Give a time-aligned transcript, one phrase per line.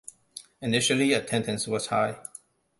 [0.63, 2.19] Initially, attendance was high.